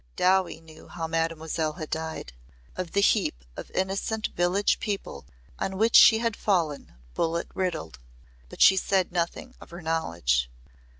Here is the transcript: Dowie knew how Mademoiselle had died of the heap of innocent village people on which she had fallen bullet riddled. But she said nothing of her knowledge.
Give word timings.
Dowie 0.15 0.59
knew 0.61 0.87
how 0.87 1.05
Mademoiselle 1.05 1.73
had 1.73 1.91
died 1.91 2.33
of 2.75 2.93
the 2.93 3.01
heap 3.01 3.43
of 3.55 3.69
innocent 3.69 4.29
village 4.35 4.79
people 4.79 5.27
on 5.59 5.77
which 5.77 5.95
she 5.95 6.17
had 6.17 6.35
fallen 6.35 6.95
bullet 7.13 7.47
riddled. 7.53 7.99
But 8.49 8.63
she 8.63 8.77
said 8.77 9.11
nothing 9.11 9.53
of 9.61 9.69
her 9.69 9.83
knowledge. 9.83 10.49